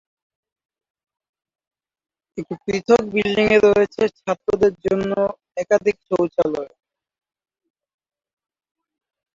একটি 2.37 2.55
পৃথক 2.63 3.01
বিল্ডিং-এ 3.13 3.57
রয়েছে 3.67 4.03
ছাত্রদের 4.17 4.73
জন্য 4.85 5.11
রয়েছে 5.17 5.31
একাধিক 5.57 5.95
শৌচালয়। 6.07 6.71